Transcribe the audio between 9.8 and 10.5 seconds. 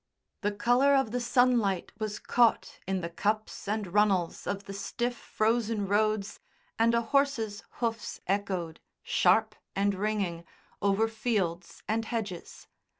ringing,